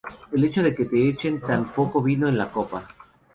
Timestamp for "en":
2.27-2.35